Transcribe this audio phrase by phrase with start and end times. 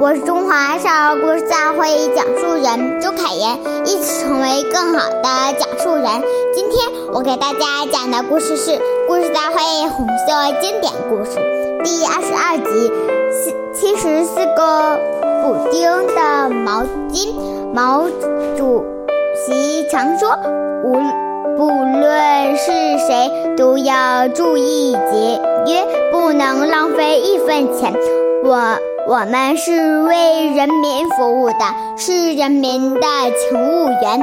[0.00, 5.22] 我是中华少儿故事大会讲述人周凯言，一起成为更好的
[5.58, 6.04] 讲述人。
[6.54, 8.70] 今天我给大家讲的故事是
[9.06, 11.38] 《故事大会红色经典故事》
[11.82, 12.92] 第二十二集：
[13.32, 14.98] 四七十四个
[15.42, 15.82] 补丁
[16.14, 17.34] 的毛巾。
[17.72, 18.04] 毛
[18.56, 18.84] 主
[19.46, 20.28] 席常说，
[20.84, 20.92] 无
[21.56, 27.94] 不论是谁，都要注意节约，不能浪费一分钱。
[28.44, 28.76] 我。
[29.04, 31.64] 我们是为人民服务的，
[31.96, 34.20] 是人民的勤务员。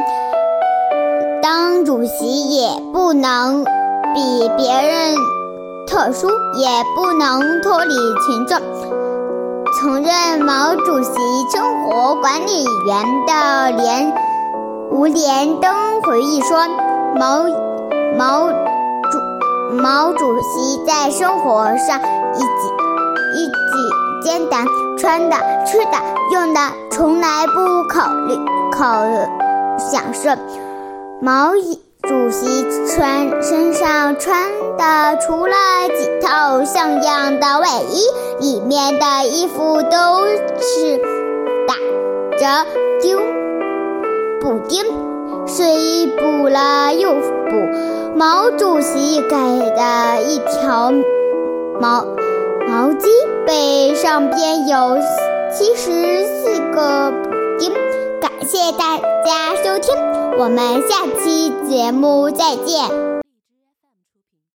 [1.41, 3.65] 当主席也不能
[4.15, 5.15] 比别人
[5.85, 8.57] 特殊，也不能脱离群众。
[9.81, 11.11] 曾任毛主席
[11.51, 14.13] 生活管理员的连
[14.91, 16.57] 吴连登回忆说
[17.19, 17.43] ：“毛
[18.17, 21.99] 毛主毛主席在生活上
[22.35, 22.73] 以及”
[24.23, 24.65] 简单，
[24.97, 25.91] 穿的、吃的、
[26.33, 26.59] 用的，
[26.91, 28.35] 从来不考虑
[28.71, 29.05] 考
[29.77, 30.29] 享受。
[31.21, 31.51] 毛
[32.01, 35.55] 主席穿身上穿的，除了
[35.97, 38.03] 几套像样的卫衣，
[38.39, 40.25] 里面的衣服都
[40.59, 40.97] 是
[41.67, 41.75] 打
[42.37, 42.65] 着
[42.99, 43.17] 钉
[44.41, 44.83] 补丁，
[45.47, 48.17] 水补了又补。
[48.17, 50.91] 毛主席给的一条
[51.79, 52.05] 毛。
[52.67, 53.07] 毛巾
[54.01, 54.97] 上边有
[55.51, 57.73] 七十四个补丁，
[58.21, 59.93] 感谢大家收听，
[60.37, 63.08] 我们下期节目再见。